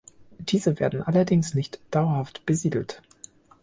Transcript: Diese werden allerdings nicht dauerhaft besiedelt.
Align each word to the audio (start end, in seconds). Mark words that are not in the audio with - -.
Diese 0.39 0.79
werden 0.79 1.03
allerdings 1.03 1.53
nicht 1.53 1.79
dauerhaft 1.91 2.43
besiedelt. 2.47 3.03